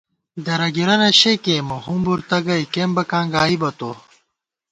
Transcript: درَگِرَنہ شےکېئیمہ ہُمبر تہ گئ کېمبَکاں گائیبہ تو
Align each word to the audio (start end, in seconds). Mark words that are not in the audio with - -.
درَگِرَنہ 0.45 1.09
شےکېئیمہ 1.19 1.77
ہُمبر 1.85 2.19
تہ 2.29 2.37
گئ 2.45 2.63
کېمبَکاں 2.73 3.25
گائیبہ 3.33 3.69
تو 3.77 3.91